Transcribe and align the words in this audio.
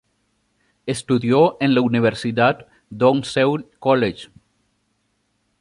Estudió 0.87 1.57
en 1.59 1.75
la 1.75 1.81
"Universidad 1.81 2.65
Dong 2.89 3.23
Seoul 3.23 3.69
College". 3.77 4.29